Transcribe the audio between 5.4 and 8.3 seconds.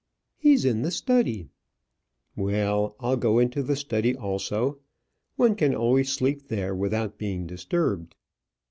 can always sleep there without being disturbed."